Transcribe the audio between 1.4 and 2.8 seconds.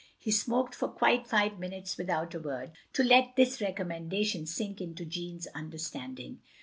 minutes without a word,